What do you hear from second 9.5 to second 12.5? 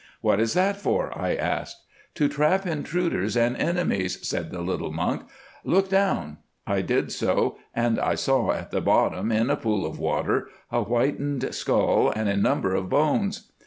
a pool of water, a whitened skull and a